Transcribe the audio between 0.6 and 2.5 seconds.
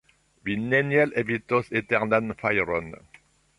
neniel evitos eternan